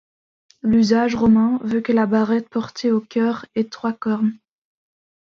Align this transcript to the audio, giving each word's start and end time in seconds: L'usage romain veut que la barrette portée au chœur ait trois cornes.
L'usage 0.63 1.13
romain 1.15 1.59
veut 1.61 1.79
que 1.81 1.91
la 1.93 2.07
barrette 2.07 2.49
portée 2.49 2.91
au 2.91 3.01
chœur 3.01 3.45
ait 3.53 3.69
trois 3.69 3.93
cornes. 3.93 4.33